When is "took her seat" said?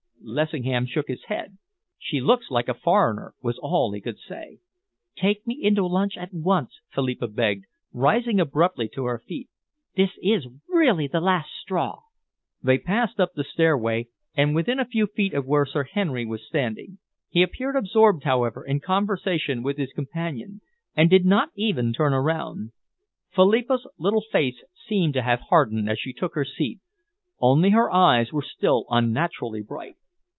26.13-26.79